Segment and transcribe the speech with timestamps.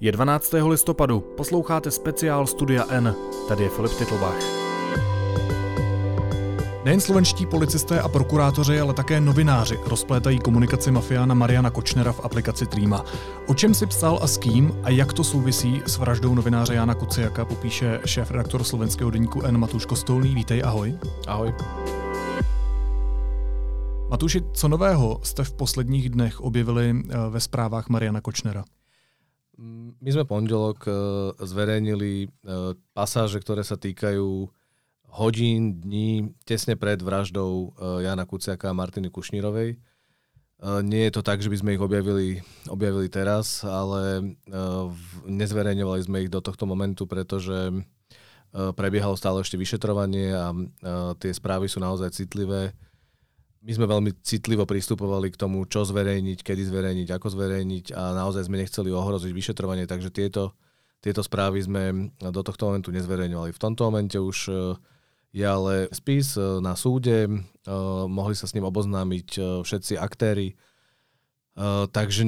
[0.00, 0.54] Je 12.
[0.68, 3.14] listopadu, posloucháte speciál Studia N,
[3.48, 4.38] tady je Filip Titlbach.
[6.84, 12.66] Nejen slovenští policisté a prokurátoři, ale také novináři rozplétají komunikaci mafiána Mariana Kočnera v aplikaci
[12.66, 13.04] Trýma.
[13.46, 16.94] O čem si psal a s kým a jak to souvisí s vraždou novináře Jana
[16.94, 20.34] Kuciaka, popíše šéf-redaktor slovenského deníku N Matuš Kostolný.
[20.34, 20.98] Vítej, ahoj.
[21.26, 21.54] Ahoj.
[24.10, 28.64] Matuši, co nového jste v posledních dnech objevili eh, ve zprávách Mariana Kočnera?
[29.58, 30.94] My sme pondelok uh,
[31.42, 34.46] zverejnili uh, pasáže, ktoré sa týkajú
[35.18, 39.74] hodín, dní tesne pred vraždou uh, Jana Kuciaka a Martiny Kušnírovej.
[40.58, 44.34] Nie je to tak, že by sme ich objavili, objavili teraz, ale
[45.22, 47.86] nezverejňovali sme ich do tohto momentu, pretože
[48.50, 50.50] prebiehalo stále ešte vyšetrovanie a
[51.22, 52.74] tie správy sú naozaj citlivé
[53.58, 58.46] my sme veľmi citlivo pristupovali k tomu, čo zverejniť, kedy zverejniť, ako zverejniť a naozaj
[58.46, 60.54] sme nechceli ohroziť vyšetrovanie, takže tieto,
[61.02, 63.50] tieto správy sme do tohto momentu nezverejňovali.
[63.50, 64.52] V tomto momente už e,
[65.34, 67.30] je ale spis e, na súde, e,
[68.06, 69.28] mohli sa s ním oboznámiť
[69.66, 70.54] všetci aktéry,
[71.90, 72.22] takže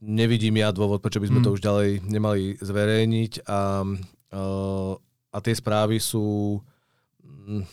[0.00, 1.44] nevidím ja dôvod, prečo by sme mm.
[1.44, 3.84] to už ďalej nemali zverejniť a,
[5.28, 6.56] a tie správy sú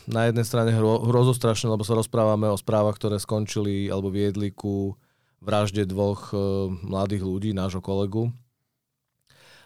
[0.08, 4.96] na jednej strane hro, hrozostrašné, lebo sa rozprávame o správach, ktoré skončili alebo viedli ku
[5.42, 6.36] vražde dvoch e,
[6.84, 8.30] mladých ľudí, nášho kolegu.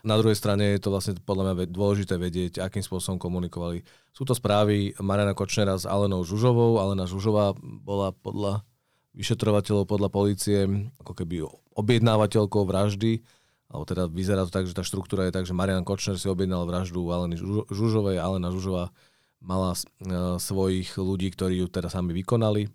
[0.06, 3.83] Na druhej strane je to vlastne podľa mňa dôležité vedieť, akým spôsobom komunikovali.
[4.15, 6.78] Sú to správy Mariana Kočnera s Alenou Žužovou.
[6.78, 8.62] Alena Žužová bola podľa
[9.19, 10.59] vyšetrovateľov, podľa policie,
[11.03, 11.43] ako keby
[11.75, 13.27] objednávateľkou vraždy,
[13.67, 16.62] alebo teda vyzerá to tak, že tá štruktúra je tak, že Marian Kočner si objednal
[16.71, 17.34] vraždu Aleny
[17.67, 18.95] Žužovej, Alena Žužová
[19.41, 22.69] mala uh, svojich ľudí, ktorí ju teda sami vykonali.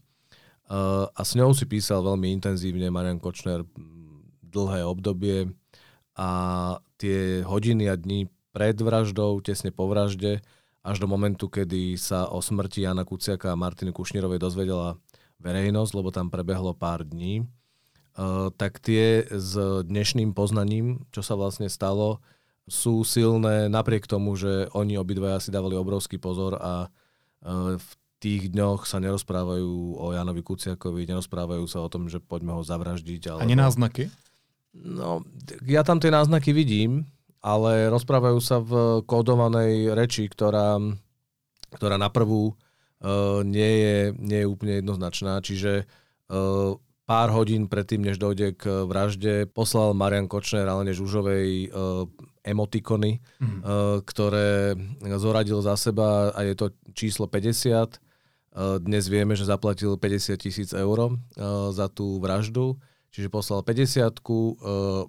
[0.72, 3.68] Uh, a s ňou si písal veľmi intenzívne Marian Kočner
[4.40, 5.52] dlhé obdobie
[6.16, 6.30] a
[6.96, 10.44] tie hodiny a dní pred vraždou, tesne po vražde,
[10.84, 15.00] až do momentu, kedy sa o smrti Jana Kuciaka a Martiny Kušnírovej dozvedela
[15.40, 17.44] verejnosť, lebo tam prebehlo pár dní,
[18.16, 19.56] uh, tak tie s
[19.88, 22.20] dnešným poznaním, čo sa vlastne stalo,
[22.72, 27.90] sú silné napriek tomu, že oni obidvaja si dávali obrovský pozor a e, v
[28.24, 33.28] tých dňoch sa nerozprávajú o Janovi Kuciakovi, nerozprávajú sa o tom, že poďme ho zavraždiť.
[33.28, 33.44] Alebo...
[33.44, 34.08] Ani náznaky?
[34.72, 35.28] No,
[35.68, 37.04] ja tam tie náznaky vidím,
[37.44, 40.80] ale rozprávajú sa v kódovanej reči, ktorá,
[41.76, 45.42] ktorá na prvú uh, nie, je, nie je úplne jednoznačná.
[45.42, 45.90] Čiže
[46.30, 46.78] uh,
[47.12, 52.08] pár hodín predtým, než dojde k vražde, poslal Marian Kočner Alene Žužovej uh,
[52.40, 53.68] emotikony, mm.
[54.08, 54.80] ktoré
[55.20, 58.00] zoradil za seba a je to číslo 50.
[58.56, 61.20] Uh, dnes vieme, že zaplatil 50 tisíc eur
[61.76, 62.80] za tú vraždu,
[63.12, 65.04] čiže poslal 50 uh,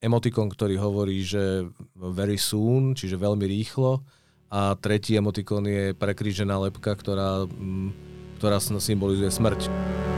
[0.00, 4.00] emotikon, ktorý hovorí, že very soon, čiže veľmi rýchlo
[4.48, 7.92] a tretí emotikon je prekrížená lepka, ktorá, um,
[8.40, 10.11] ktorá symbolizuje smrť.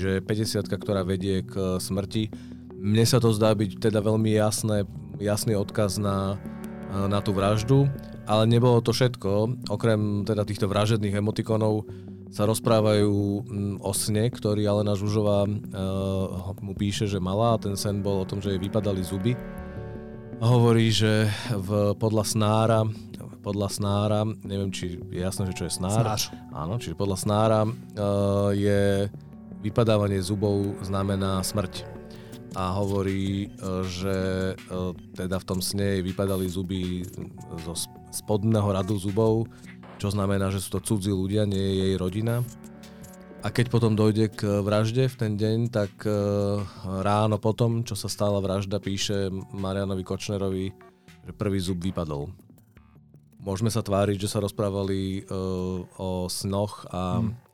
[0.00, 2.32] Čiže 50 ktorá vedie k smrti.
[2.80, 4.88] Mne sa to zdá byť teda veľmi jasné,
[5.20, 6.40] jasný odkaz na,
[6.88, 7.84] na tú vraždu,
[8.24, 9.60] ale nebolo to všetko.
[9.68, 11.84] Okrem teda týchto vražedných emotikonov
[12.32, 13.12] sa rozprávajú
[13.44, 18.22] mm, o sne, ktorý Alena Žužová uh, mu píše, že mala a ten sen bol
[18.22, 19.34] o tom, že jej vypadali zuby.
[20.40, 22.80] Hovorí, že v, podľa snára
[23.40, 26.04] podľa snára, neviem, či je jasné, že čo je snár.
[26.04, 26.28] Snář.
[26.52, 29.08] Áno, čiže podľa snára uh, je
[29.60, 31.84] vypadávanie zubov znamená smrť.
[32.58, 33.48] A hovorí, e,
[33.86, 34.16] že
[34.58, 34.74] e,
[35.14, 37.06] teda v tom sne vypadali zuby
[37.62, 37.78] zo
[38.10, 39.46] spodného radu zubov,
[40.02, 42.42] čo znamená, že sú to cudzí ľudia, nie je jej rodina.
[43.40, 46.10] A keď potom dojde k vražde v ten deň, tak e,
[47.06, 50.74] ráno potom, čo sa stala vražda, píše Marianovi Kočnerovi,
[51.30, 52.34] že prvý zub vypadol.
[53.40, 55.24] Môžeme sa tváriť, že sa rozprávali
[55.96, 57.49] o snoch a hmm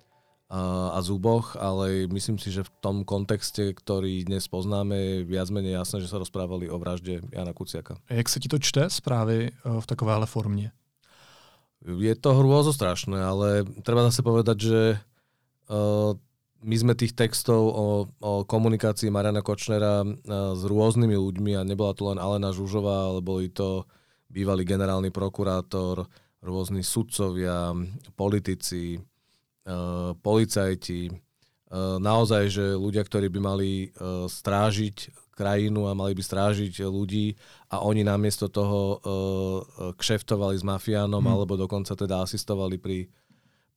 [0.46, 5.82] a, zuboch, ale myslím si, že v tom kontexte, ktorý dnes poznáme, je viac menej
[5.82, 7.98] jasné, že sa rozprávali o vražde Jana Kuciaka.
[8.06, 10.70] Jak sa ti to čte správy v takovéhle formě?
[11.86, 14.80] Je to hrôzostrašné, ale treba zase povedať, že
[15.70, 16.18] uh,
[16.66, 17.86] my sme tých textov o,
[18.18, 20.10] o komunikácii Mariana Kočnera uh,
[20.56, 23.86] s rôznymi ľuďmi a nebola to len Alena Žužová, ale boli to
[24.26, 26.10] bývalý generálny prokurátor,
[26.42, 27.70] rôzni sudcovia,
[28.18, 28.98] politici,
[30.22, 33.90] policajti, eh, naozaj, že ľudia, ktorí by mali eh,
[34.30, 37.36] strážiť krajinu a mali by strážiť ľudí
[37.68, 39.04] a oni namiesto toho
[40.00, 41.28] kšeftovali s mafiánom hmm.
[41.28, 43.04] alebo dokonca teda asistovali pri,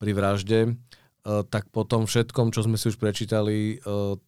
[0.00, 0.80] pri vražde.
[1.52, 3.76] tak po tom všetkom, čo sme si už prečítali,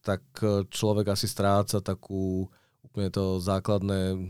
[0.04, 0.20] tak
[0.68, 2.52] človek asi stráca takú
[2.84, 4.28] úplne to základné,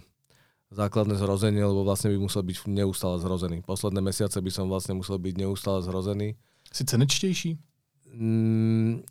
[0.71, 3.67] základné zrozenie, lebo vlastne by musel byť neustále zrozený.
[3.67, 6.39] Posledné mesiace by som vlastne musel byť neustále zrozený.
[6.73, 7.61] Si cenečtejší?
[8.17, 9.05] Mm,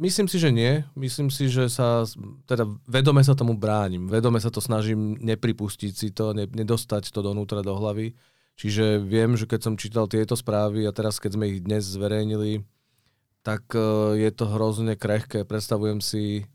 [0.00, 0.80] Myslím si, že nie.
[0.96, 2.08] Myslím si, že sa,
[2.48, 4.08] teda vedome sa tomu bránim.
[4.08, 8.16] Vedome sa to snažím nepripustiť si to, ne, nedostať to donútra do hlavy.
[8.56, 12.64] Čiže viem, že keď som čítal tieto správy a teraz keď sme ich dnes zverejnili,
[13.44, 15.44] tak uh, je to hrozne krehké.
[15.44, 16.48] Predstavujem si,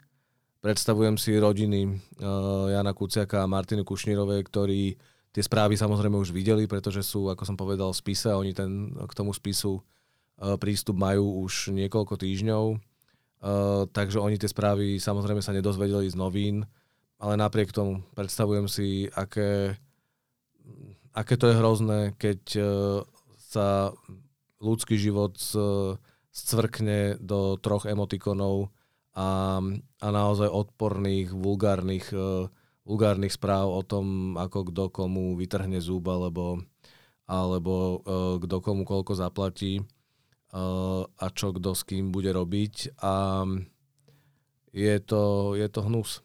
[0.65, 4.97] predstavujem si rodiny uh, Jana Kuciaka a Martiny Kušnírovej, ktorí
[5.29, 8.33] tie správy samozrejme už videli, pretože sú, ako som povedal, v spise.
[8.33, 9.85] Oni ten, k tomu spisu
[10.35, 12.65] prístup majú už niekoľko týždňov.
[13.45, 16.65] Uh, takže oni tie správy samozrejme sa nedozvedeli z novín,
[17.21, 19.77] ale napriek tomu predstavujem si, aké,
[21.13, 22.65] aké to je hrozné, keď uh,
[23.37, 23.93] sa
[24.59, 25.37] ľudský život
[26.35, 28.73] scvrkne do troch emotikonov
[29.13, 29.61] a,
[30.01, 32.11] a naozaj odporných, vulgárnych,
[32.83, 36.59] vulgárnych správ o tom, ako kto komu vytrhne zúb alebo,
[37.29, 38.01] alebo
[38.41, 39.85] kto komu koľko zaplatí
[41.19, 43.43] a čo kto s kým bude robiť a
[44.71, 46.23] je to, je to hnus.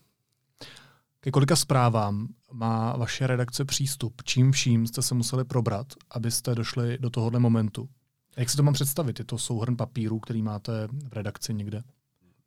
[1.21, 4.23] Ke kolika zprávám má vaše redakce přístup?
[4.25, 7.88] Čím vším jste se museli probrat, abyste došli do tohohle momentu?
[8.37, 9.19] Jak si to mám představit?
[9.19, 11.82] Je to souhrn papíru, který máte v redakci někde?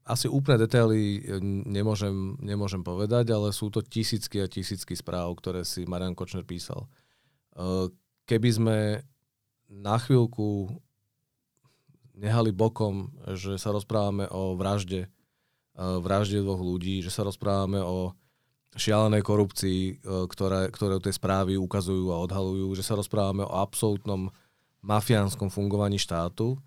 [0.06, 1.24] Asi úplné detaily
[1.64, 6.92] nemôžem, nemôžem povedať, ale sú to tisícky a tisícky správ, ktoré si Marian Kočner písal.
[8.28, 8.78] Keby sme
[9.72, 10.76] na chvíľku
[12.14, 15.10] nehali bokom, že sa rozprávame o vražde, e,
[15.78, 18.14] vražde dvoch ľudí, že sa rozprávame o
[18.74, 19.94] šialenej korupcii, e,
[20.30, 24.30] ktoré, ktoré tie správy ukazujú a odhalujú, že sa rozprávame o absolútnom
[24.82, 26.58] mafiánskom fungovaní štátu,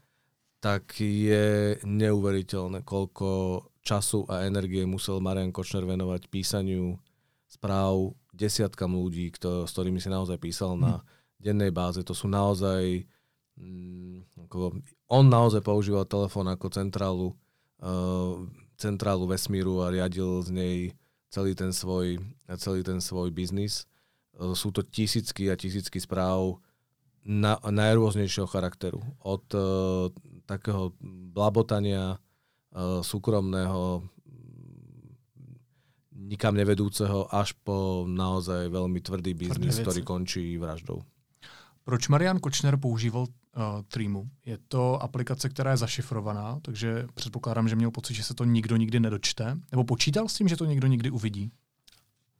[0.58, 6.98] tak je neuveriteľné, koľko času a energie musel Marian Kočner venovať písaniu
[7.46, 11.02] správ desiatkam ľudí, kto, s ktorými si naozaj písal na hm.
[11.38, 12.02] dennej báze.
[12.02, 13.06] To sú naozaj
[13.54, 17.28] mm, ako on naozaj používal telefón ako centrálu,
[17.82, 18.42] uh,
[18.78, 20.76] centrálu vesmíru a riadil z nej
[21.30, 22.18] celý ten svoj,
[22.58, 23.86] celý ten svoj biznis.
[24.34, 26.58] Uh, sú to tisícky a tisícky správ
[27.26, 29.02] na, najrôznejšieho charakteru.
[29.22, 30.10] Od uh,
[30.46, 30.94] takého
[31.34, 34.06] blabotania uh, súkromného
[36.26, 41.06] nikam nevedúceho až po naozaj veľmi tvrdý biznis, ktorý končí vraždou.
[41.86, 44.26] Proč Marian Kočner používal uh, Treemu.
[44.46, 48.76] Je to aplikace, která je zašifrovaná, takže předpokládám, že měl pocit, že se to nikdo
[48.76, 49.54] nikdy nedočte.
[49.70, 51.50] Nebo počítal s tím, že to někdo nikdy uvidí?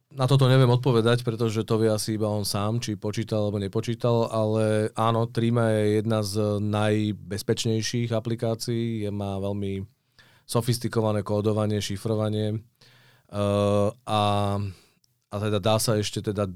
[0.07, 4.31] Na toto neviem odpovedať, pretože to vie asi iba on sám, či počítal alebo nepočítal,
[4.31, 9.83] ale áno, Trima je jedna z najbezpečnejších aplikácií, je, má veľmi
[10.47, 14.21] sofistikované kódovanie, šifrovanie uh, a,
[15.27, 16.47] a teda dá sa ešte teda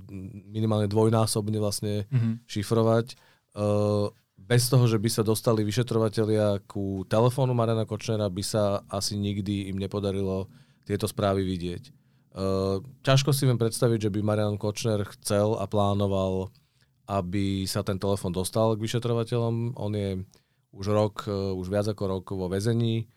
[0.47, 2.47] minimálne dvojnásobne vlastne mm-hmm.
[2.47, 3.19] šifrovať.
[3.51, 4.07] Uh,
[4.39, 9.69] bez toho, že by sa dostali vyšetrovatelia ku telefónu Mariana Kočnera, by sa asi nikdy
[9.69, 10.47] im nepodarilo
[10.87, 11.83] tieto správy vidieť.
[12.31, 16.47] Uh, ťažko si viem predstaviť, že by Marian Kočner chcel a plánoval,
[17.11, 19.75] aby sa ten telefón dostal k vyšetrovateľom.
[19.75, 20.23] On je
[20.71, 23.11] už rok, uh, už viac ako rok vo väzení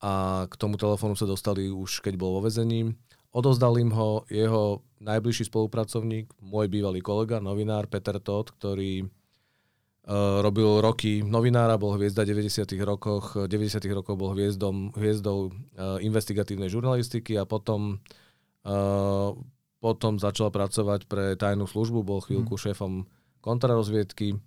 [0.00, 2.94] a k tomu telefónu sa dostali už keď bol vo väzení.
[3.30, 9.06] Odozdal im ho jeho najbližší spolupracovník, môj bývalý kolega, novinár Peter Todd, ktorý
[10.00, 12.72] Uh, robil roky novinára, bol hviezda 90.
[12.82, 13.84] rokoch, 90.
[13.92, 18.00] rokov bol hviezdom, hviezdou uh, investigatívnej žurnalistiky a potom,
[18.64, 19.36] uh,
[19.78, 22.64] potom začal pracovať pre tajnú službu, bol chvíľku hmm.
[22.64, 22.92] šéfom
[23.44, 24.40] kontrarozviedky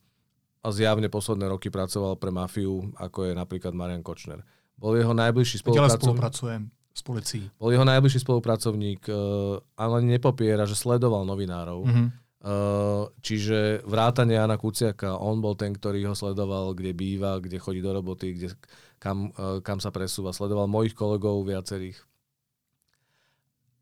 [0.65, 4.41] a zjavne posledné roky pracoval pre mafiu, ako je napríklad Marian Kočner.
[4.73, 6.01] Bol jeho najbližší spolupracovník.
[6.01, 6.61] spolupracujem
[6.93, 7.49] s policií.
[7.57, 11.81] Bol jeho najbližší spolupracovník, uh, ale nepopiera, že sledoval novinárov.
[11.83, 17.55] Mm-hmm Eh, čiže vrátane Jana Kuciaka, on bol ten, ktorý ho sledoval, kde býva, kde
[17.55, 18.59] chodí do roboty, kde,
[18.99, 20.35] kam, uh, kam sa presúva.
[20.35, 21.95] Sledoval mojich kolegov viacerých.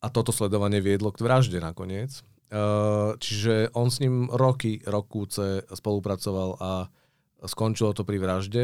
[0.06, 2.22] A toto sledovanie viedlo k vražde nakoniec.
[3.22, 6.72] Čiže on s ním roky, rokúce spolupracoval a
[7.46, 8.64] skončilo to pri vražde.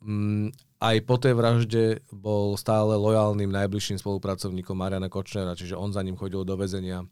[0.00, 0.48] Um,
[0.80, 6.16] aj po tej vražde bol stále lojálnym najbližším spolupracovníkom Mariana Kočnera, čiže on za ním
[6.16, 7.04] chodil do väzenia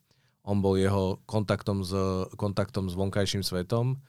[0.49, 1.93] on bol jeho kontaktom s,
[2.41, 4.01] kontaktom s vonkajším svetom.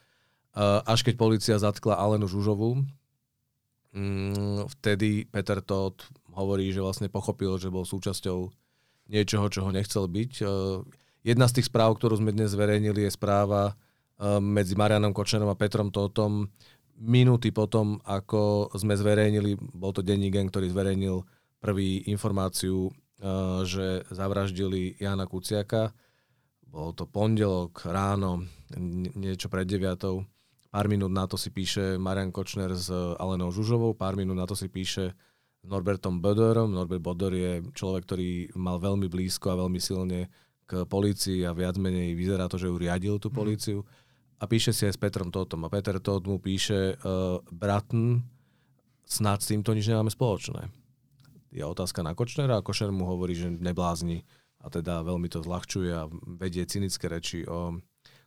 [0.88, 2.80] Až keď policia zatkla Alenu Žužovú,
[3.92, 6.00] mm, vtedy Peter Todd
[6.32, 8.48] hovorí, že vlastne pochopil, že bol súčasťou
[9.12, 10.32] niečoho, čo ho nechcel byť.
[11.28, 13.76] Jedna z tých správ, ktorú sme dnes zverejnili, je správa
[14.40, 16.48] medzi Marianom Kočnerom a Petrom Totom.
[17.00, 21.24] Minúty potom, ako sme zverejnili, bol to denní gang, ktorý zverejnil
[21.64, 25.96] prvý informáciu, uh, že zavraždili Jana Kuciaka.
[26.70, 28.46] Bol to pondelok, ráno,
[29.18, 30.28] niečo pred deviatou.
[30.70, 34.54] Pár minút na to si píše Marian Kočner s Alenou Žužovou, pár minút na to
[34.54, 35.18] si píše
[35.60, 36.70] s Norbertom Bodorom.
[36.70, 40.30] Norbert Bodor je človek, ktorý mal veľmi blízko a veľmi silne
[40.70, 43.36] k polícii a viac menej vyzerá to, že ju riadil tú mhm.
[43.36, 43.80] políciu.
[43.82, 44.09] Mm
[44.40, 45.68] a píše si aj s Petrom Totom.
[45.68, 48.24] A Peter Tot mu píše, uh, Bratn,
[49.04, 50.72] snad s týmto nič nemáme spoločné.
[51.52, 54.24] Je otázka na Kočnera a Košer mu hovorí, že neblázni
[54.62, 56.08] a teda veľmi to zľahčuje a
[56.40, 57.80] vedie cynické reči o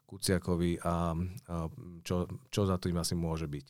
[0.08, 1.56] Kuciakovi a, a
[2.04, 3.66] čo, čo za tým asi môže byť.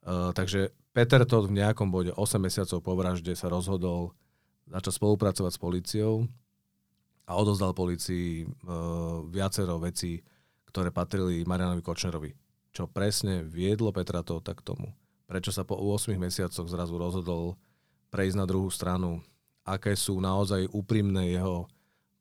[0.00, 4.14] Uh, takže Peter Todt v nejakom bode 8 mesiacov po vražde sa rozhodol
[4.70, 6.14] začať spolupracovať s policiou
[7.26, 10.22] a odozdal policii uh, viacero vecí,
[10.70, 12.30] ktoré patrili Marianovi Kočnerovi.
[12.70, 14.94] Čo presne viedlo Petra to tak tomu.
[15.26, 17.58] Prečo sa po 8 mesiacoch zrazu rozhodol
[18.14, 19.22] prejsť na druhú stranu.
[19.66, 21.66] Aké sú naozaj úprimné jeho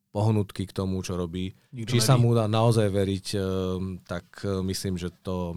[0.10, 1.54] pohnutky k tomu, čo robí.
[1.74, 2.08] Nikto Či neví.
[2.10, 5.54] sa mu dá naozaj veriť, ehm, tak e, myslím, že to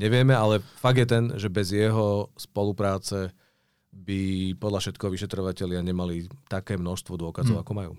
[0.00, 3.32] nevieme, ale fakt je ten, že bez jeho spolupráce
[3.94, 7.62] by podľa všetkého vyšetrovateľia nemali také množstvo dôkazov, hmm.
[7.62, 7.92] ako majú.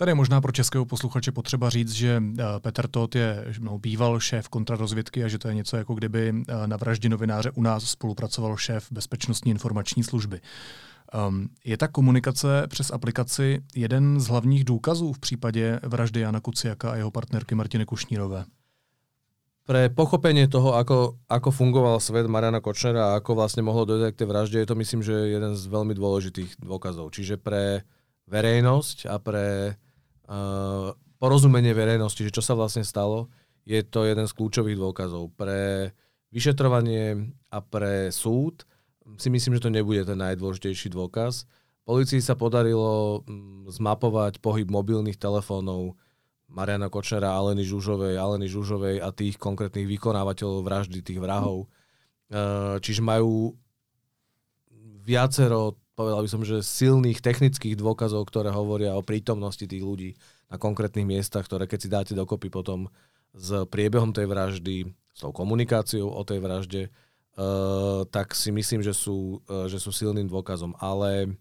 [0.00, 4.20] Tady je možná pro českého posluchače potřeba říct, že eh, Petr Todt je no, býval
[4.20, 7.84] šéf kontrarozvědky a že to je něco jako kdyby eh, na vraždě novináře u nás
[7.84, 10.40] spolupracoval šéf bezpečnostní informační služby.
[11.28, 16.90] Um, je ta komunikace přes aplikaci jeden z hlavních důkazů v případě vraždy Jana Kuciaka
[16.90, 18.44] a jeho partnerky Martiny Kušnírové?
[19.66, 24.18] Pre pochopenie toho, ako, ako fungoval svet Mariana Kočnera a ako vlastne mohlo dojsť k
[24.18, 27.12] tej vražde, je to myslím, že jeden z veľmi dôležitých dôkazov.
[27.12, 27.84] Čiže pre
[28.30, 29.76] verejnosť a pre
[30.30, 33.28] uh, porozumenie verejnosti, že čo sa vlastne stalo,
[33.66, 35.34] je to jeden z kľúčových dôkazov.
[35.36, 35.90] Pre
[36.30, 38.64] vyšetrovanie a pre súd
[39.18, 41.44] si myslím, že to nebude ten najdôležitejší dôkaz.
[41.82, 45.98] Polícii sa podarilo mm, zmapovať pohyb mobilných telefónov
[46.50, 51.66] Mariana Kočnera, Aleny Žužovej, Aleny Žužovej a tých konkrétnych vykonávateľov vraždy, tých vrahov.
[52.30, 53.58] Uh, čiže majú
[55.02, 60.16] viacero povedal by som, že silných technických dôkazov, ktoré hovoria o prítomnosti tých ľudí
[60.48, 62.88] na konkrétnych miestach, ktoré keď si dáte dokopy potom
[63.36, 68.96] s priebehom tej vraždy, s tou komunikáciou o tej vražde, uh, tak si myslím, že
[68.96, 70.72] sú, uh, že sú silným dôkazom.
[70.80, 71.36] Ale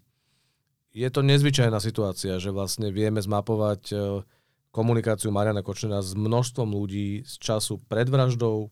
[0.92, 4.28] je to nezvyčajná situácia, že vlastne vieme zmapovať uh,
[4.76, 8.68] komunikáciu Mariana Kočnera s množstvom ľudí z času pred vraždou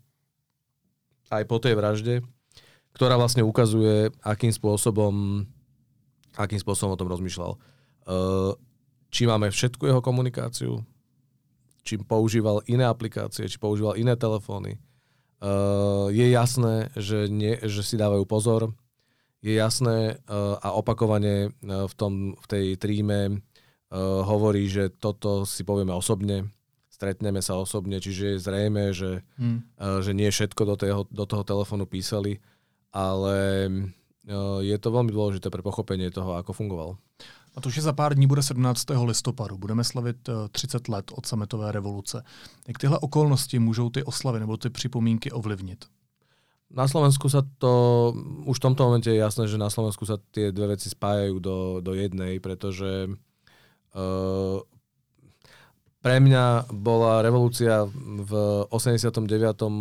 [1.32, 2.16] aj po tej vražde,
[2.92, 5.48] ktorá vlastne ukazuje, akým spôsobom
[6.38, 7.58] akým spôsobom o tom rozmýšľal.
[8.08, 8.54] Uh,
[9.10, 10.86] či máme všetku jeho komunikáciu,
[11.82, 14.78] či používal iné aplikácie, či používal iné telefóny.
[15.42, 18.72] Uh, je jasné, že, nie, že si dávajú pozor.
[19.42, 23.42] Je jasné uh, a opakovane v, tom, v tej tríme
[24.28, 26.52] hovorí, že toto si povieme osobne,
[26.92, 29.80] stretneme sa osobne, čiže je zrejme, že, hmm.
[30.04, 32.44] že nie všetko do, toho, do toho telefónu písali,
[32.92, 33.72] ale
[34.60, 36.98] je to velmi důležité pro pochopení toho, ako fungoval.
[37.56, 38.86] A to, že za pár dní bude 17.
[39.06, 42.24] listopadu, budeme slavit 30 eh, let od sametové revoluce.
[42.68, 45.86] Jak tyhle okolnosti můžou ty oslavy nebo ty připomínky ovlivnit?
[46.68, 48.12] Na Slovensku sa to,
[48.44, 51.80] už v tomto momente je jasné, že na Slovensku sa tie dve veci spájajú do,
[51.80, 54.60] do jednej, pretože uh,
[56.04, 58.32] pre mňa bola revolúcia v
[58.68, 59.24] 89.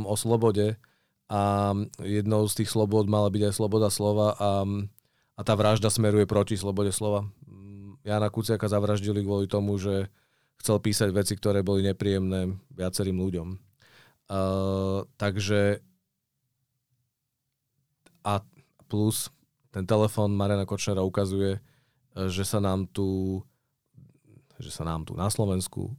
[0.07, 0.79] o slobode
[1.26, 4.50] a jednou z tých slobod mala byť aj sloboda slova a,
[5.35, 7.26] a tá vražda smeruje proti slobode slova.
[8.06, 10.06] Jana Kuciaka zavraždili kvôli tomu, že
[10.62, 13.49] chcel písať veci, ktoré boli nepríjemné viacerým ľuďom.
[14.26, 15.83] Uh, takže
[18.26, 18.42] a
[18.90, 19.30] plus
[19.71, 21.62] ten telefón Mariana Kočnera ukazuje,
[22.16, 23.38] že sa nám tu
[24.56, 25.92] že sa nám tu na Slovensku,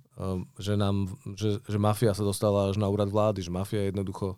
[0.58, 4.34] že, nám, že, že mafia sa dostala až na úrad vlády, že mafia jednoducho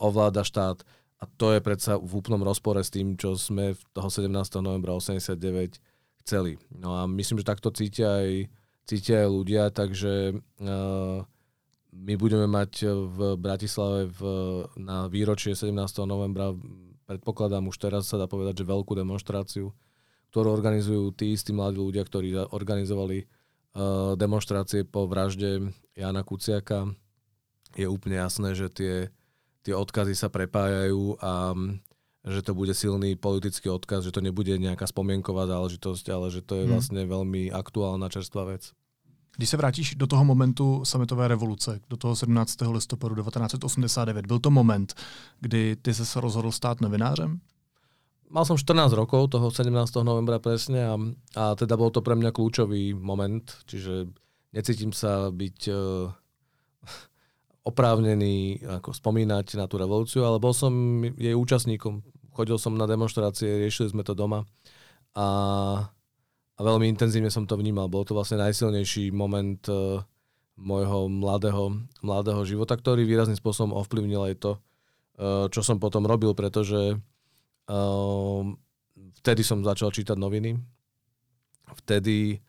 [0.00, 0.82] ovláda štát.
[1.20, 4.32] A to je predsa v úplnom rozpore s tým, čo sme v toho 17.
[4.64, 5.36] novembra 89
[6.24, 6.56] chceli.
[6.72, 8.48] No a myslím, že takto cítia aj,
[8.88, 11.20] cítia aj ľudia, takže uh,
[11.92, 14.20] my budeme mať v Bratislave v,
[14.80, 15.76] na výročie 17.
[16.08, 16.56] novembra,
[17.04, 19.76] predpokladám už teraz sa dá povedať, že veľkú demonstráciu,
[20.32, 23.28] ktorú organizujú tí istí mladí ľudia, ktorí organizovali
[23.76, 26.88] uh, demonstrácie po vražde Jana Kuciaka.
[27.76, 28.94] Je úplne jasné, že tie
[29.62, 31.80] tie odkazy sa prepájajú a mm,
[32.20, 36.60] že to bude silný politický odkaz, že to nebude nejaká spomienková záležitosť, ale že to
[36.60, 36.72] je hmm.
[36.76, 38.72] vlastne veľmi aktuálna čerstvá vec.
[39.36, 42.60] Když se vrátíš do toho momentu sametové revoluce, do toho 17.
[42.60, 44.94] listopadu 1989, byl to moment,
[45.40, 47.40] kdy ty se rozhodl stát novinářem?
[48.30, 50.06] Mal som 14 rokov, toho 17.
[50.06, 50.94] novembra presne a,
[51.34, 54.06] a teda bol to pre mňa kľúčový moment, čiže
[54.54, 55.74] necítim sa byť uh,
[57.66, 60.72] oprávnený ako spomínať na tú revolúciu, ale bol som
[61.18, 62.00] jej účastníkom.
[62.32, 64.48] Chodil som na demonstrácie, riešili sme to doma
[65.12, 65.28] a,
[66.56, 67.90] a veľmi intenzívne som to vnímal.
[67.92, 70.00] Bol to vlastne najsilnejší moment uh,
[70.56, 76.32] môjho mladého, mladého života, ktorý výrazným spôsobom ovplyvnil aj to, uh, čo som potom robil,
[76.32, 76.96] pretože
[77.70, 78.50] Uh,
[79.22, 80.58] vtedy som začal čítať noviny.
[81.70, 82.42] Vtedy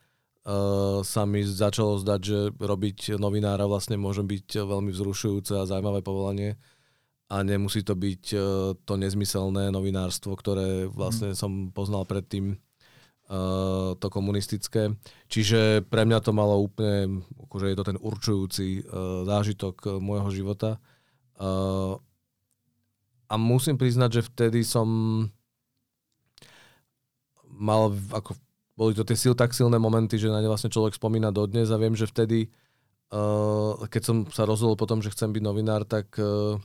[0.45, 6.01] uh, sa mi začalo zdať, že robiť novinára vlastne môže byť veľmi vzrušujúce a zaujímavé
[6.01, 6.57] povolanie
[7.31, 8.41] a nemusí to byť uh,
[8.83, 11.37] to nezmyselné novinárstvo, ktoré vlastne mm.
[11.37, 12.59] som poznal predtým
[13.31, 14.91] uh, to komunistické.
[15.31, 20.83] Čiže pre mňa to malo úplne, akože je to ten určujúci uh, zážitok môjho života.
[21.39, 21.95] Uh,
[23.31, 24.87] a musím priznať, že vtedy som
[27.47, 28.35] mal, ako
[28.81, 31.77] boli to tie sil, tak silné momenty, že na ne vlastne človek spomína dodnes a
[31.77, 32.49] viem, že vtedy,
[33.13, 36.57] uh, keď som sa rozhodol potom, že chcem byť novinár, tak uh,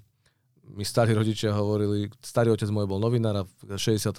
[0.73, 4.17] mi starí rodičia hovorili, starý otec môj bol novinár a v 68.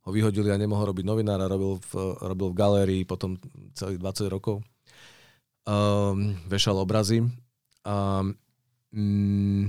[0.00, 3.42] ho vyhodili a nemohol robiť novinára, robil v, robil v galérii potom
[3.74, 4.62] celých 20 rokov.
[5.66, 7.26] Um, vešal obrazy.
[7.84, 8.22] A,
[8.94, 9.66] um,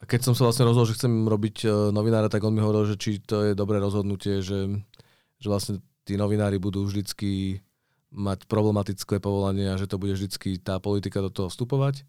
[0.00, 2.88] a keď som sa vlastne rozhodol, že chcem robiť uh, novinára, tak on mi hovoril,
[2.88, 4.72] že či to je dobré rozhodnutie, že,
[5.36, 7.60] že vlastne tí novinári budú vždycky
[8.14, 12.06] mať problematické povolanie a že to bude vždycky tá politika do toho vstupovať.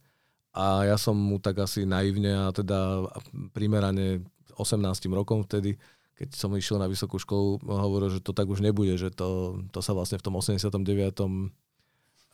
[0.54, 3.10] A ja som mu tak asi naivne a teda
[3.52, 4.22] primerane
[4.58, 4.78] 18
[5.14, 5.78] rokom vtedy,
[6.18, 9.86] keď som išiel na vysokú školu, hovoril, že to tak už nebude, že to, to
[9.86, 10.74] sa vlastne v tom 89.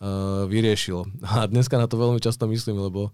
[0.04, 1.08] Uh, vyriešilo.
[1.24, 3.12] A dneska na to veľmi často myslím, lebo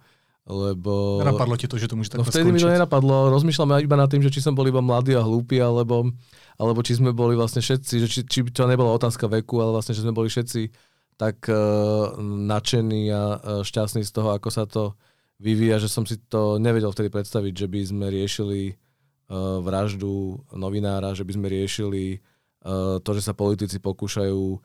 [0.49, 1.21] lebo...
[1.21, 2.57] Nenapadlo ti to, že to môže takto no vtedy skončiť?
[2.57, 3.29] mi to nenapadlo.
[3.29, 6.09] Rozmýšľam iba nad tým, že či som bol iba mladý a hlúpy, alebo,
[6.57, 9.93] alebo či sme boli vlastne všetci, že či, či to nebola otázka veku, ale vlastne,
[9.93, 10.73] že sme boli všetci
[11.21, 14.97] tak uh, nadšení a uh, šťastní z toho, ako sa to
[15.38, 21.13] vyvíja, že som si to nevedel vtedy predstaviť, že by sme riešili uh, vraždu novinára,
[21.13, 22.19] že by sme riešili
[22.65, 24.57] uh, to, že sa politici pokúšajú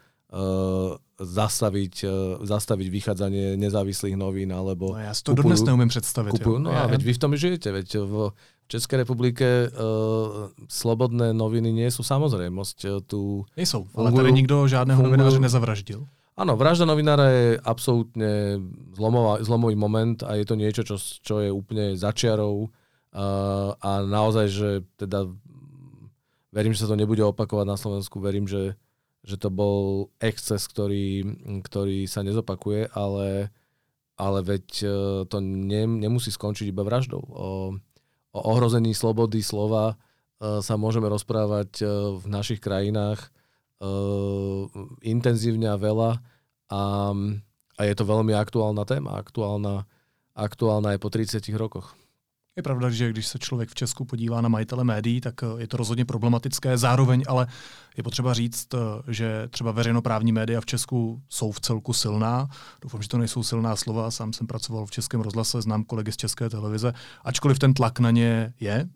[1.15, 4.99] zastaviť, uh, zastaviť vychádzanie nezávislých novín, alebo...
[4.99, 6.33] No ja si to kupujú, dodnes neumiem predstaviť.
[6.43, 8.15] Kupujú, no ja, a veď vy v tom žijete, veď v
[8.67, 13.07] Českej republike uh, slobodné noviny nie sú samozrejmosť.
[13.07, 16.01] Tu Nejsou, ale fungujú, tady nikto žiadneho fungujú, novináře nezavraždil.
[16.35, 18.59] Áno, vražda novinára je absolútne
[18.99, 24.51] zlomová, zlomový moment a je to niečo, čo, čo je úplne začiarou uh, a naozaj,
[24.51, 25.31] že teda
[26.51, 28.75] verím, že sa to nebude opakovať na Slovensku, verím, že
[29.25, 31.25] že to bol exces, ktorý,
[31.65, 33.49] ktorý sa nezopakuje, ale,
[34.21, 34.87] ale veď e,
[35.25, 37.25] to ne, nemusí skončiť iba vraždou.
[37.25, 37.49] O,
[38.37, 41.85] o ohrození slobody slova e, sa môžeme rozprávať e,
[42.21, 43.33] v našich krajinách
[45.05, 46.17] intenzívne a veľa
[46.73, 46.83] a,
[47.77, 49.85] a je to veľmi aktuálna téma, aktuálna,
[50.33, 51.93] aktuálna aj po 30 rokoch.
[52.57, 55.67] Je pravda, že když se člověk v Česku podívá na majitele médií, tak eh, je
[55.67, 56.79] to rozhodně problematické.
[56.79, 57.47] Zároveň ale
[57.97, 58.79] je potřeba říct, eh,
[59.13, 62.49] že třeba veřejnoprávní média v Česku jsou v celku silná.
[62.83, 64.11] Doufám, že to nejsou silná slova.
[64.11, 66.93] Sám jsem pracoval v Českém rozhlase, znám kolegy z České televize.
[67.25, 68.89] Ačkoliv ten tlak na ně je,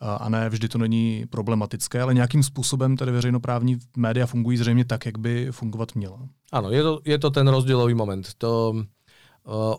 [0.00, 5.06] a ne vždy to není problematické, ale nějakým způsobem tedy veřejnoprávní média fungují zřejmě tak,
[5.06, 6.18] jak by fungovat měla.
[6.52, 8.34] Ano, je to, je to ten rozdielový moment.
[8.38, 8.74] To,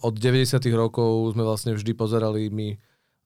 [0.02, 0.60] od 90.
[0.76, 2.76] rokov sme vlastne vždy pozerali my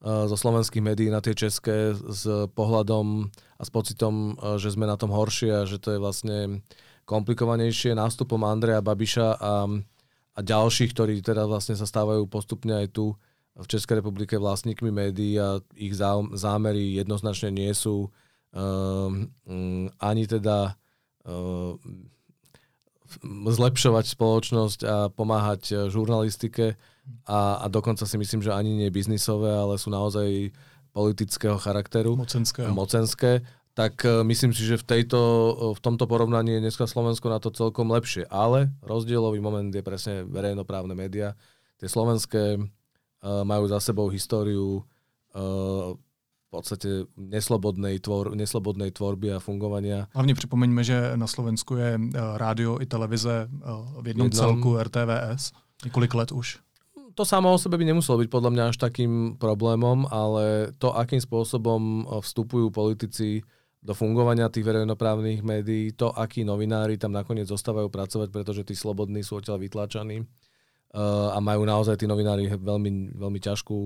[0.04, 5.10] zo slovenských médií na tie české s pohľadom a s pocitom, že sme na tom
[5.10, 6.62] horšie a že to je vlastne
[7.10, 9.66] komplikovanejšie nástupom Andreja Babiša a,
[10.38, 13.18] a ďalších, ktorí teda vlastne sa stávajú postupne aj tu
[13.58, 18.14] v Českej republike vlastníkmi médií a ich zá, zámery jednoznačne nie sú
[18.54, 19.26] um,
[19.98, 20.78] ani teda
[21.26, 21.82] um,
[23.50, 26.78] zlepšovať spoločnosť a pomáhať žurnalistike,
[27.28, 30.52] a, a dokonca si myslím, že ani nie biznisové, ale sú naozaj
[30.96, 32.16] politického charakteru.
[32.16, 32.68] Mocenské.
[32.68, 33.32] Mocenské
[33.78, 37.38] tak uh, myslím si, že v, tejto, uh, v tomto porovnaní je dneska Slovensko na
[37.38, 38.26] to celkom lepšie.
[38.26, 41.38] Ale rozdielový moment je presne verejnoprávne médiá.
[41.78, 42.66] Tie slovenské uh,
[43.46, 44.82] majú za sebou históriu
[45.38, 50.10] v podstate neslobodnej, tvor, neslobodnej tvorby a fungovania.
[50.18, 52.00] Hlavně připomeňme, že na Slovensku je
[52.34, 53.46] rádio i televize
[54.02, 55.52] v jednom, jednom celku RTVS
[55.86, 56.58] několik let už
[57.18, 61.18] to samo o sebe by nemuselo byť podľa mňa až takým problémom, ale to, akým
[61.18, 63.42] spôsobom vstupujú politici
[63.82, 69.26] do fungovania tých verejnoprávnych médií, to, akí novinári tam nakoniec zostávajú pracovať, pretože tí slobodní
[69.26, 73.80] sú odtiaľ vytlačaní uh, a majú naozaj tí novinári veľmi, veľmi ťažkú,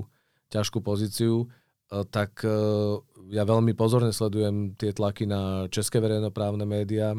[0.52, 3.00] ťažkú pozíciu, uh, tak uh,
[3.32, 7.16] ja veľmi pozorne sledujem tie tlaky na české verejnoprávne médiá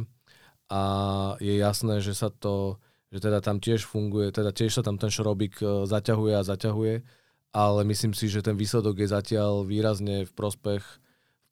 [0.68, 0.82] a
[1.40, 2.80] je jasné, že sa to,
[3.12, 7.04] že teda tam tiež funguje, teda tiež sa tam ten šrobik zaťahuje a zaťahuje,
[7.52, 10.82] ale myslím si, že ten výsledok je zatiaľ výrazne v prospech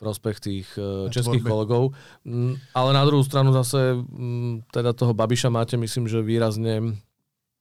[0.00, 1.52] prospech tých uh, českých tvorby.
[1.52, 1.82] kolegov.
[2.24, 6.96] Mm, ale na druhú stranu zase mm, teda toho Babiša máte, myslím, že výrazne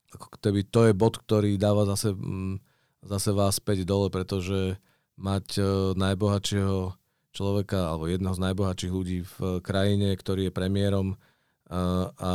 [0.09, 2.63] ako keby to je bod, ktorý dáva zase, mm,
[3.05, 4.79] zase vás späť dole, pretože
[5.19, 5.67] mať uh,
[5.99, 6.95] najbohatšieho
[7.35, 11.19] človeka alebo jedného z najbohatších ľudí v krajine, ktorý je premiérom
[11.69, 12.31] a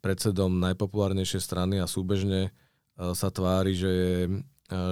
[0.00, 2.56] predsedom najpopulárnejšej strany a súbežne
[2.96, 4.18] sa tvári, že, je,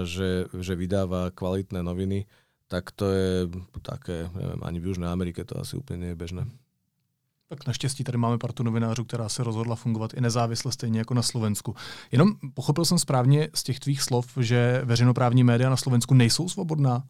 [0.04, 2.28] že, že vydáva kvalitné noviny,
[2.68, 3.48] tak to je
[3.82, 6.46] také, neviem, ani v Južnej Amerike to asi úplně je bežné.
[7.48, 11.22] Tak naštěstí tady máme partu novinářů, která se rozhodla fungovat i nezávisle stejně jako na
[11.22, 11.74] Slovensku.
[12.12, 17.02] Jenom pochopil jsem správně z těch tvých slov, že veřejnoprávní média na Slovensku nejsou svobodná?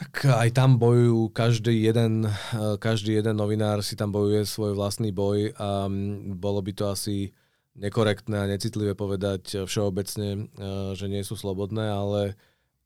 [0.00, 2.24] Tak aj tam bojujú, každý jeden,
[2.80, 5.92] každý jeden novinár si tam bojuje svoj vlastný boj a
[6.40, 7.36] bolo by to asi
[7.76, 10.48] nekorektné a necitlivé povedať všeobecne,
[10.96, 12.40] že nie sú slobodné, ale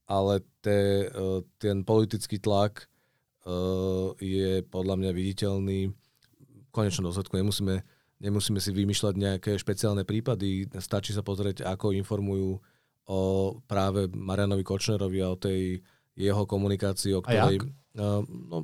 [0.07, 5.81] ale te, eh, ten politický tlak eh, je podľa mňa viditeľný.
[5.91, 7.81] V konečnom dôsledku nemusíme,
[8.21, 12.59] nemusíme si vymýšľať nejaké špeciálne prípady, stačí sa pozrieť, ako informujú
[13.05, 13.21] o
[13.69, 17.63] práve Marianovi Kočnerovi a o tej jeho komunikácii, o ktorej
[17.99, 18.63] uh, no,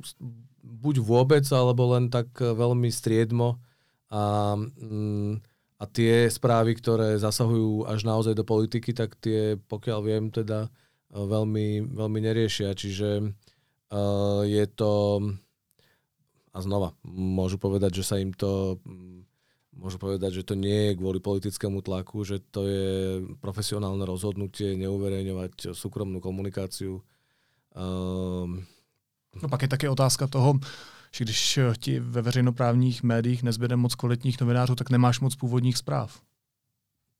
[0.61, 3.59] buď vôbec, alebo len tak veľmi striedmo
[4.11, 5.39] a, um,
[5.81, 10.69] a tie správy, ktoré zasahujú až naozaj do politiky, tak tie, pokiaľ viem, teda
[11.11, 12.71] veľmi, veľmi neriešia.
[12.77, 13.33] Čiže
[13.91, 14.91] uh, je to...
[16.51, 18.79] A znova, môžu povedať, že sa im to...
[19.71, 22.87] Môžu povedať, že to nie je kvôli politickému tlaku, že to je
[23.39, 26.99] profesionálne rozhodnutie neuverejňovať súkromnú komunikáciu.
[27.71, 28.65] Um,
[29.41, 30.59] no pak je také otázka toho,
[31.15, 36.21] že když ti ve veřejnoprávních médiích nezbyde moc kvalitních novinářů, tak nemáš moc původních zpráv.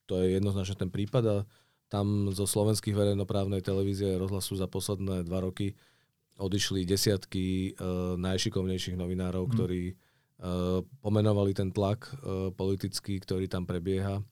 [0.06, 1.36] To je jednoznačne ten prípad a
[1.92, 5.76] tam zo slovenských verejnoprávnej televízie rozhlasu za posledné dva roky
[6.40, 9.52] odišli desiatky uh, najšikovnejších novinárov, mm.
[9.52, 14.24] ktorí uh, pomenovali ten tlak uh, politický, ktorý tam prebieha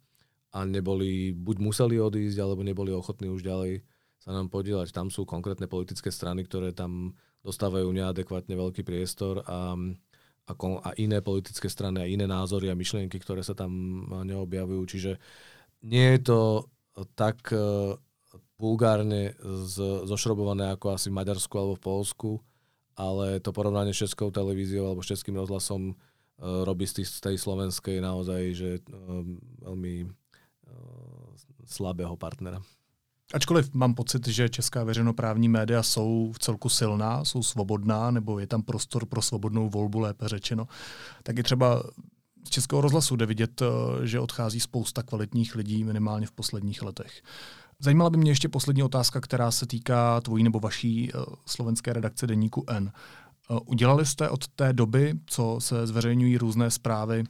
[0.55, 3.84] a neboli, buď museli odísť, alebo neboli ochotní už ďalej
[4.19, 4.91] sa nám podielať.
[4.91, 9.79] Tam sú konkrétne politické strany, ktoré tam dostávajú neadekvátne veľký priestor a,
[10.45, 13.71] a, a iné politické strany a iné názory a myšlienky, ktoré sa tam
[14.27, 14.84] neobjavujú.
[14.91, 15.12] Čiže
[15.88, 16.39] nie je to
[17.15, 17.95] tak e,
[18.60, 19.39] vulgárne
[20.03, 22.32] zošrobované ako asi v Maďarsku alebo v Polsku,
[22.99, 25.95] ale to porovnanie s českou televíziou alebo s českým rozhlasom e,
[26.43, 28.82] robí z z tej slovenskej naozaj že e,
[29.63, 30.12] veľmi
[31.65, 32.62] slabého partnera.
[33.34, 38.48] Ačkoliv mám pocit, že česká veřejnoprávní média jsou v celku silná, jsou svobodná, nebo je
[38.48, 40.68] tam prostor pro svobodnou volbu, lépe řečeno,
[41.24, 41.84] tak je třeba
[42.48, 47.22] z Českého rozhlasu jde vidět, eh, že odchází spousta kvalitních lidí minimálně v posledních letech.
[47.80, 52.28] Zajímala by mě ještě poslední otázka, která se týká tvojí nebo vaší uh, slovenské redakce
[52.28, 52.92] Deníku N.
[53.50, 57.24] Uh, udělali jste od té doby, co se zveřejňují různé zprávy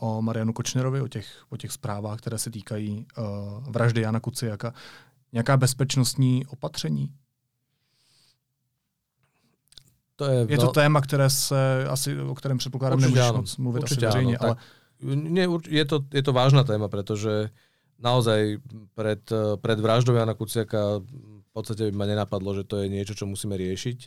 [0.00, 3.06] o Marianu Kočnerovi, o těch, o těch zprávách, které se týkají
[3.68, 4.74] vraždy Jana Kuciaka,
[5.32, 7.12] nějaká bezpečnostní opatření?
[10.16, 13.82] To je, je to téma, které se asi, o kterém předpokládám určite nemůžeš moc mluvit
[13.82, 14.56] určite asi veřejně, ale...
[15.02, 17.48] Nie, je, to, je to vážna téma, pretože
[17.98, 18.60] naozaj
[18.92, 21.00] pred, pred vraždou Jana Kuciaka
[21.40, 23.98] v podstate by ma nenapadlo, že to je niečo, čo musíme riešiť.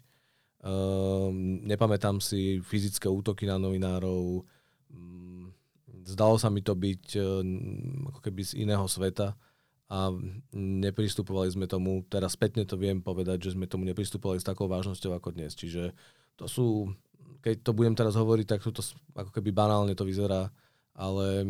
[0.63, 1.33] Uh,
[1.65, 4.45] nepamätám si fyzické útoky na novinárov.
[6.07, 7.43] Zdalo sa mi to byť uh,
[8.13, 9.33] ako keby z iného sveta
[9.93, 10.09] a
[10.57, 15.13] nepristupovali sme tomu, teraz spätne to viem povedať, že sme tomu nepristupovali s takou vážnosťou
[15.13, 15.53] ako dnes.
[15.53, 15.93] Čiže
[16.33, 16.89] to sú,
[17.45, 18.81] keď to budem teraz hovoriť, tak to
[19.13, 20.49] ako keby banálne to vyzerá,
[20.97, 21.45] ale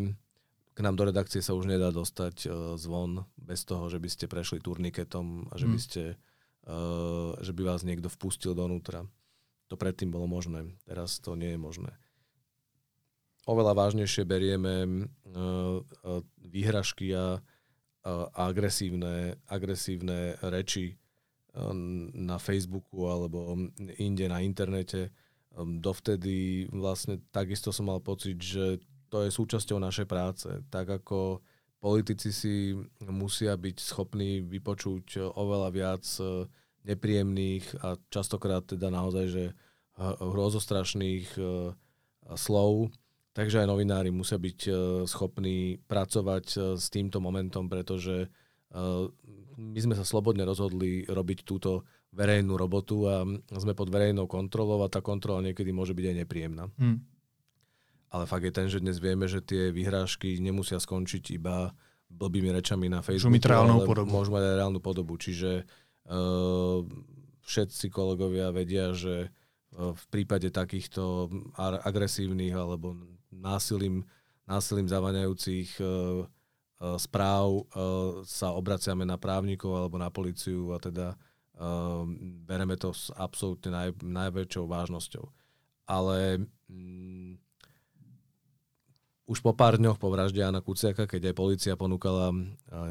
[0.76, 4.28] k nám do redakcie sa už nedá dostať uh, zvon bez toho, že by ste
[4.28, 5.86] prešli turniketom a že by, hmm.
[5.88, 6.04] ste,
[6.68, 9.08] uh, že by vás niekto vpustil donútra.
[9.72, 11.96] To predtým bolo možné, teraz to nie je možné.
[13.48, 17.40] Oveľa vážnejšie berieme uh, uh, výhražky a
[18.36, 20.92] agresívne, agresívne reči
[21.56, 23.56] um, na Facebooku alebo
[23.96, 25.08] inde na internete.
[25.56, 30.48] Um, dovtedy vlastne takisto som mal pocit, že to je súčasťou našej práce.
[30.68, 31.40] Tak ako
[31.80, 36.04] politici si musia byť schopní vypočuť oveľa viac
[36.84, 39.44] nepríjemných a častokrát teda naozaj, že
[40.00, 41.38] hrozostrašných
[42.34, 42.90] slov,
[43.34, 44.60] takže aj novinári musia byť
[45.04, 48.30] schopní pracovať s týmto momentom, pretože
[49.58, 53.26] my sme sa slobodne rozhodli robiť túto verejnú robotu a
[53.58, 56.70] sme pod verejnou kontrolou a tá kontrola niekedy môže byť aj nepríjemná.
[56.78, 57.02] Hmm.
[58.14, 61.74] Ale fakt je ten, že dnes vieme, že tie vyhrážky nemusia skončiť iba
[62.06, 64.08] blbými rečami na Facebooku, môžu reálnu podobu.
[64.14, 65.18] Môžu mať aj reálnu podobu.
[65.18, 66.86] Čiže uh,
[67.42, 69.34] všetci kolegovia vedia, že
[69.74, 71.26] v prípade takýchto
[71.58, 72.94] agresívnych alebo
[73.34, 74.06] násilím,
[74.46, 77.64] násilím zavaňajúcich uh, uh, správ uh,
[78.22, 81.18] sa obraciame na právnikov alebo na policiu a teda
[82.50, 85.22] bereme to s absolútne naj, najväčšou vážnosťou.
[85.86, 87.38] Ale mm,
[89.30, 92.34] už po pár dňoch po vražde Jana Kuciaka, keď aj policia ponúkala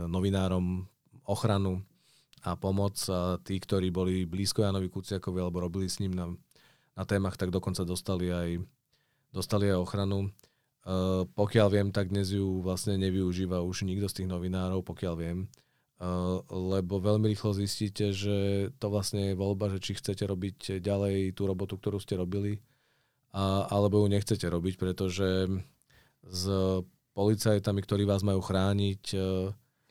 [0.07, 0.87] novinárom
[1.27, 1.83] ochranu
[2.43, 6.31] a pomoc a tí, ktorí boli blízko Janovi Kuciakovi alebo robili s ním na,
[6.95, 8.63] na témach, tak dokonca dostali aj,
[9.33, 10.29] dostali aj ochranu.
[10.83, 15.49] Uh, pokiaľ viem, tak dnes ju vlastne nevyužíva už nikto z tých novinárov, pokiaľ viem
[16.51, 21.47] lebo veľmi rýchlo zistíte, že to vlastne je voľba, že či chcete robiť ďalej tú
[21.47, 22.59] robotu, ktorú ste robili,
[23.31, 25.47] a, alebo ju nechcete robiť, pretože
[26.27, 26.43] s
[27.13, 29.03] policajtami, ktorí vás majú chrániť,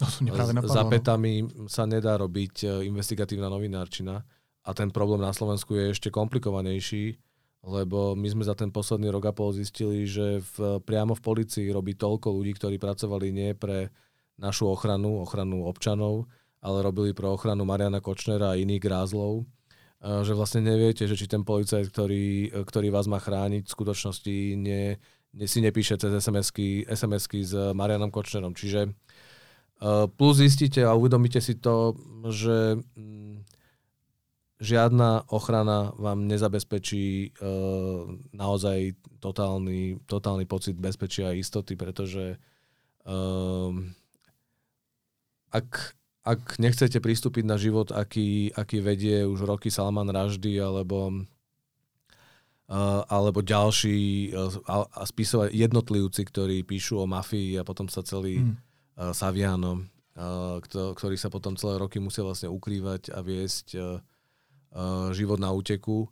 [0.02, 4.18] to za petami sa nedá robiť e, investigatívna novinárčina.
[4.66, 7.14] A ten problém na Slovensku je ešte komplikovanejší,
[7.62, 11.70] lebo my sme za ten posledný rok a pol zistili, že v, priamo v policii
[11.70, 13.94] robí toľko ľudí, ktorí pracovali nie pre
[14.34, 16.26] našu ochranu, ochranu občanov,
[16.58, 19.46] ale robili pro ochranu Mariana Kočnera a iných grázlov,
[20.02, 24.98] že vlastne neviete, že či ten policajt, ktorý, ktorý vás má chrániť, v skutočnosti nie,
[25.30, 28.58] nie si nepíše cez SMS-ky, SMS-ky s Marianom Kočnerom.
[28.58, 28.90] Čiže
[30.18, 31.94] plus zistíte a uvedomíte si to,
[32.30, 33.51] že mm,
[34.62, 42.38] žiadna ochrana vám nezabezpečí uh, naozaj totálny, totálny pocit bezpečia a istoty, pretože
[43.04, 43.74] uh,
[45.50, 45.68] ak,
[46.22, 51.26] ak nechcete pristúpiť na život, aký, aký vedie už roky Salman Raždy alebo
[52.72, 54.48] Uh, alebo ďalší uh,
[54.96, 58.48] a spisovať jednotlivci, ktorí píšu o mafii a potom sa celý mm.
[58.48, 59.84] uh, Saviano,
[60.16, 64.00] uh, kto, ktorí sa potom celé roky musia vlastne ukrývať a viesť uh,
[65.12, 66.08] život na úteku,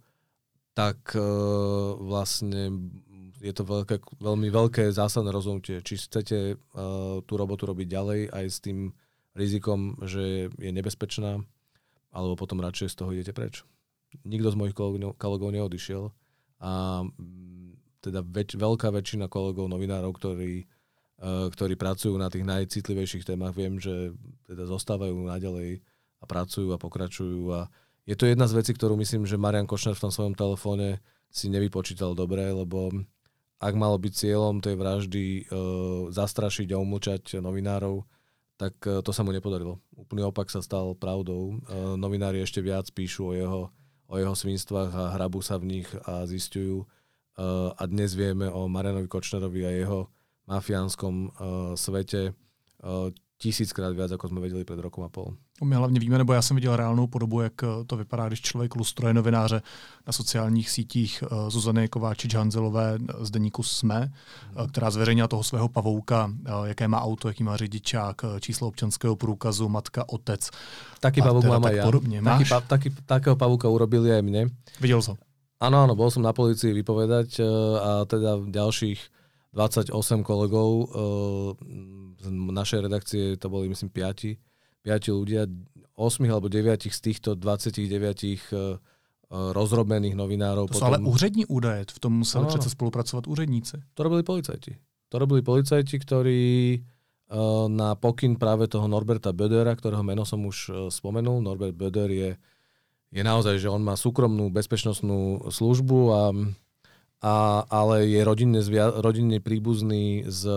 [0.77, 2.93] tak uh, vlastne
[3.41, 8.45] je to veľké, veľmi veľké zásadné rozhodnutie, či chcete uh, tú robotu robiť ďalej aj
[8.47, 8.93] s tým
[9.33, 11.41] rizikom, že je nebezpečná,
[12.13, 13.65] alebo potom radšej z toho idete preč.
[14.27, 14.77] Nikto z mojich
[15.17, 16.11] kolegov, neodišiel
[16.61, 20.67] a mm, teda väč, veľká väčšina kolegov, novinárov, ktorí,
[21.23, 24.13] ktorí pracujú na tých najcitlivejších témach, viem, že
[24.49, 25.81] teda zostávajú naďalej
[26.21, 27.71] a pracujú a pokračujú a
[28.11, 30.99] je to jedna z vecí, ktorú myslím, že Marian Košner v tom svojom telefóne
[31.31, 32.91] si nevypočítal dobre, lebo
[33.63, 38.03] ak malo byť cieľom tej vraždy uh, zastrašiť a umlčať novinárov,
[38.61, 39.81] tak e, to sa mu nepodarilo.
[39.97, 41.57] Úplný opak sa stal pravdou.
[41.57, 43.61] E, novinári ešte viac píšu o jeho,
[44.05, 46.85] o jeho svinstvách a hrabú sa v nich a zistujú.
[46.85, 46.87] E,
[47.73, 50.13] a dnes vieme o Marianovi Kočnerovi a jeho
[50.45, 51.31] mafiánskom
[51.79, 52.35] svete
[53.39, 55.39] tisíckrát viac, ako sme vedeli před rokom a pol.
[55.65, 57.53] My hlavně víme, nebo já jsem viděl reálnou podobu, jak
[57.87, 59.63] to vypadá, když člověk lustruje novináře
[60.07, 64.69] na sociálních sítích eh, Zuzany Kováčič Hanzelové z deníku SME, hmm.
[64.69, 69.69] která zveřejnila toho svého pavouka, eh, jaké má auto, jaký má řidičák, číslo občanského průkazu,
[69.69, 70.51] matka, otec.
[71.01, 71.85] Taký pavouk mám aj ja.
[71.85, 72.23] Podobně.
[72.23, 74.43] Taký, pa, taký, takého pavouka urobili aj mne.
[74.81, 75.17] Videl som.
[75.61, 77.41] Áno, áno, bol som na policii vypovedať
[77.81, 79.01] a teda ďalších
[79.53, 79.93] 28
[80.25, 80.89] kolegov
[82.21, 84.50] z našej redakcie to boli myslím 5,
[84.83, 85.45] 5 ľudia,
[86.01, 88.77] 8 alebo 9 z týchto 29 eh, eh,
[89.31, 90.73] rozrobených novinárov.
[90.73, 90.81] To potom...
[90.81, 93.77] sú ale úřední údaje, v tom museli no, přece spolupracovať úředníci.
[93.95, 94.77] To robili policajti.
[95.09, 96.43] To robili policajti, ktorí
[96.81, 101.45] eh, na pokyn práve toho Norberta Bödera, ktorého meno som už spomenul.
[101.45, 102.31] Norbert Böder je,
[103.13, 106.23] je naozaj, že on má súkromnú bezpečnostnú službu, a,
[107.21, 107.35] a,
[107.69, 108.61] ale je rodinne,
[109.05, 110.49] rodinne príbuzný s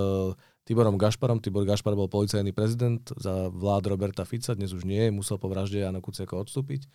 [0.63, 1.43] Tiborom Gašparom.
[1.43, 5.83] Tibor Gašpar bol policajný prezident za vlád Roberta Fica, dnes už nie, musel po vražde
[5.83, 6.87] Jana Kuciaka odstúpiť.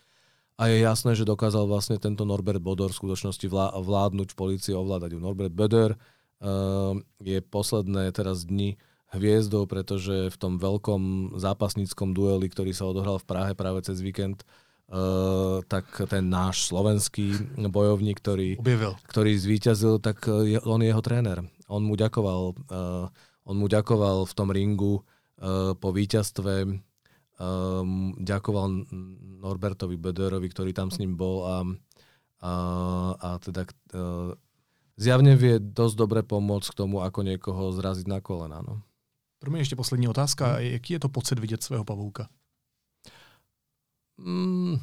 [0.58, 4.72] A je jasné, že dokázal vlastne tento Norbert Bodor v skutočnosti vlá- vládnuť v policii,
[4.74, 5.20] ovládať ju.
[5.20, 8.80] Norbert Bodor uh, je posledné teraz dni
[9.12, 14.48] hviezdou, pretože v tom veľkom zápasníckom dueli, ktorý sa odohral v Prahe práve cez víkend,
[14.88, 18.96] Uh, tak ten náš slovenský bojovník, ktorý, Objavil.
[19.04, 21.44] ktorý zvíťazil, tak je, on je jeho tréner.
[21.68, 23.12] On mu ďakoval uh,
[23.48, 26.68] on mu ďakoval v tom ringu uh, po víťazstve,
[27.40, 28.84] um, ďakoval
[29.40, 31.56] Norbertovi Bederovi, ktorý tam s ním bol a,
[32.44, 32.52] a,
[33.16, 33.64] a teda
[33.96, 34.36] uh,
[35.00, 38.60] zjavne vie dosť dobre pomôcť k tomu, ako niekoho zraziť na kolena.
[38.60, 38.84] No.
[39.38, 40.60] Pro mě ještě poslední otázka.
[40.60, 42.28] Jaký je to pocit vidět svého pavouka?
[44.18, 44.82] Mm,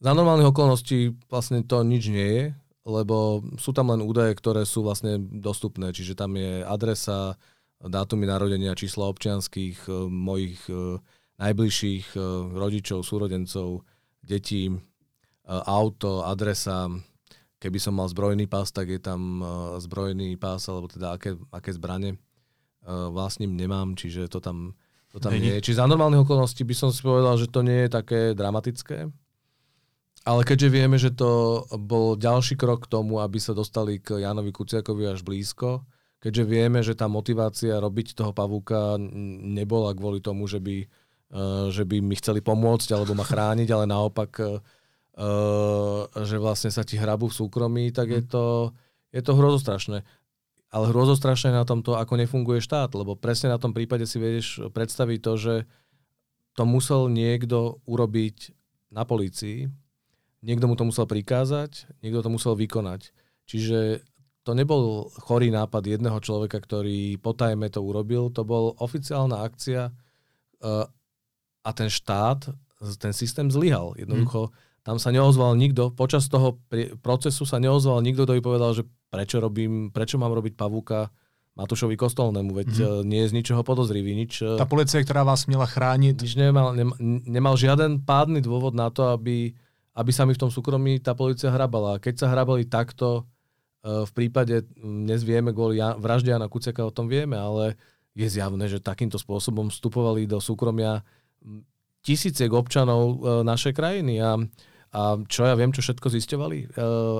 [0.00, 2.44] za normálnych okolností vlastne to nič nie je,
[2.86, 7.34] lebo sú tam len údaje, ktoré sú vlastne dostupné, čiže tam je adresa,
[7.82, 11.02] dátumy narodenia, čísla občianských, e, mojich e,
[11.42, 12.18] najbližších e,
[12.54, 13.84] rodičov, súrodencov,
[14.22, 14.70] detí,
[15.46, 16.90] auto, adresa,
[17.62, 19.38] keby som mal zbrojný pás, tak je tam
[19.78, 22.18] zbrojný pás, alebo teda aké, aké zbranie
[22.82, 24.74] vlastním nemám, čiže to tam
[25.14, 25.70] to tam nie je.
[25.70, 29.06] Čiže za normálnych okolností by som si povedal, že to nie je také dramatické.
[30.26, 34.50] Ale keďže vieme, že to bol ďalší krok k tomu, aby sa dostali k Janovi
[34.50, 35.86] Kuciakovi až blízko,
[36.18, 40.82] keďže vieme, že tá motivácia robiť toho pavúka nebola kvôli tomu, že by,
[41.30, 44.58] uh, že by mi chceli pomôcť alebo ma chrániť, ale naopak, uh,
[46.26, 48.28] že vlastne sa ti hrabu v súkromí, tak je mhm.
[48.28, 48.74] to,
[49.14, 50.02] je to hrozostrašné
[50.66, 55.18] ale hrozostrašné na tomto, ako nefunguje štát, lebo presne na tom prípade si vieš predstaviť
[55.22, 55.54] to, že
[56.52, 58.52] to musel niekto urobiť
[58.90, 59.72] na polícii,
[60.44, 63.12] niekto mu to musel prikázať, niekto to musel vykonať.
[63.46, 64.02] Čiže
[64.46, 70.86] to nebol chorý nápad jedného človeka, ktorý potajme to urobil, to bol oficiálna akcia uh,
[71.66, 72.54] a ten štát,
[73.02, 73.98] ten systém zlyhal.
[73.98, 74.54] Jednoducho, hmm.
[74.86, 76.62] tam sa neozval nikto, počas toho
[77.02, 81.10] procesu sa neozval nikto, kto by povedal, že prečo, robím, prečo mám robiť pavúka
[81.56, 83.04] Matušovi Kostolnému, veď mm-hmm.
[83.08, 84.12] nie je z ničoho podozrivý.
[84.12, 86.20] Nič, eh, Tá policia, ktorá vás měla chránit.
[86.20, 89.56] Nič nemal, nemal, nemal žiaden pádny dôvod na to, aby,
[89.96, 91.96] aby sa mi v tom súkromí tá policia hrabala.
[91.96, 93.24] Keď sa hrabali takto,
[93.82, 97.80] eh, v prípade, dnes vieme, kvôli vražde Jana Kuciaka o tom vieme, ale
[98.12, 101.00] je zjavné, že takýmto spôsobom vstupovali do súkromia
[102.04, 104.20] tisíciek občanov eh, našej krajiny.
[104.20, 104.36] A,
[104.92, 106.58] a čo ja viem, čo všetko zisťovali,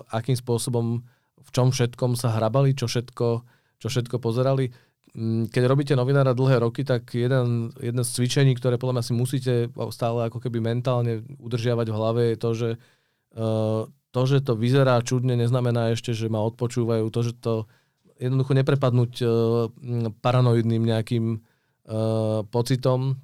[0.08, 1.04] akým spôsobom
[1.46, 3.26] v čom všetkom sa hrabali, čo všetko,
[3.78, 4.72] čo všetko pozerali.
[5.16, 9.12] Mm, keď robíte novinára dlhé roky, tak jeden, jeden z cvičení, ktoré podľa mňa si
[9.16, 9.52] musíte
[9.88, 12.70] stále ako keby mentálne udržiavať v hlave, je to, že
[13.40, 17.08] uh, to, že to vyzerá čudne, neznamená ešte, že ma odpočúvajú.
[17.08, 17.64] To, že to
[18.20, 19.30] jednoducho neprepadnúť uh,
[20.20, 23.16] paranoidným nejakým uh, pocitom,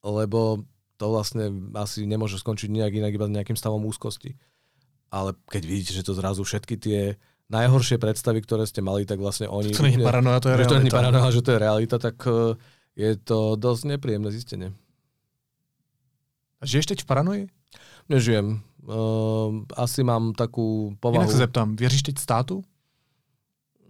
[0.00, 0.64] lebo
[0.96, 4.40] to vlastne asi nemôže skončiť nejak inak iba nejakým stavom úzkosti
[5.08, 7.00] ale keď vidíte, že to zrazu všetky tie
[7.48, 9.72] najhoršie predstavy, ktoré ste mali, tak vlastne oni...
[9.72, 10.72] To nie je paranoja, to je realita.
[10.72, 12.54] To nie je že to je realita, tak e,
[12.96, 14.68] je to dosť nepríjemné zistenie.
[16.60, 17.42] A žiješ teď v paranoji?
[18.08, 18.64] Nežijem.
[18.88, 21.22] Uh, asi mám takú povahu...
[21.22, 22.64] Inak sa zeptám, věříš teď státu?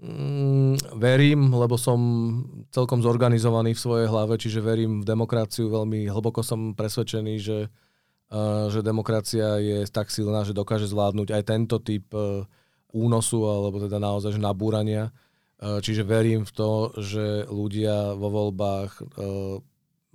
[0.02, 1.98] Mm, verím, lebo som
[2.74, 7.58] celkom zorganizovaný v svojej hlave, čiže verím v demokraciu, veľmi hlboko som presvedčený, že
[8.68, 12.44] že demokracia je tak silná, že dokáže zvládnuť aj tento typ e,
[12.92, 15.10] únosu alebo teda naozaj že nabúrania.
[15.60, 16.70] E, čiže verím v to,
[17.00, 19.02] že ľudia vo voľbách e,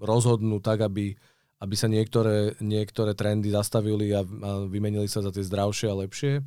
[0.01, 1.13] rozhodnú tak, aby,
[1.61, 6.41] aby sa niektoré, niektoré trendy zastavili a, a vymenili sa za tie zdravšie a lepšie.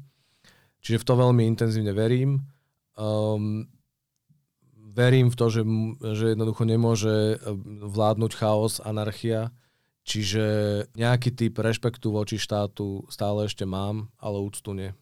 [0.82, 2.46] Čiže v to veľmi intenzívne verím.
[2.94, 3.66] Um,
[4.94, 5.62] verím v to, že,
[6.14, 7.42] že jednoducho nemôže
[7.84, 9.50] vládnuť chaos, anarchia,
[10.06, 10.44] Čiže
[10.94, 14.94] nejaký typ rešpektu voči štátu stále ešte mám, ale úctu nie.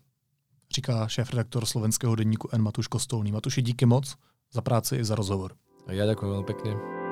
[0.75, 2.63] Říká šéf-redaktor slovenského denníku N.
[2.63, 3.33] Matuš Kostolný.
[3.33, 4.17] Matuši, díky moc
[4.53, 5.55] za práci i za rozhovor.
[5.87, 7.04] A ja ďakujem veľmi pekne.